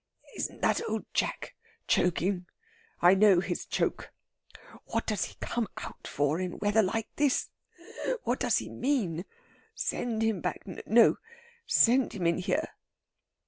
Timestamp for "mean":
8.71-9.25